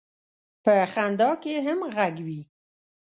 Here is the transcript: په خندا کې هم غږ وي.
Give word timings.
په 0.63 0.73
خندا 0.93 1.31
کې 1.41 1.53
هم 1.65 1.79
غږ 1.95 2.15
وي. 2.25 2.41